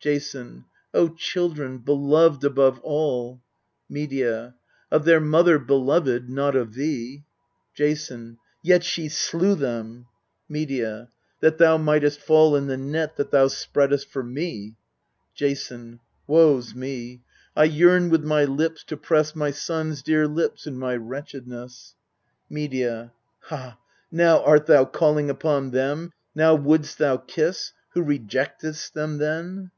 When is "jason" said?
0.00-0.64, 7.74-8.38, 15.34-15.98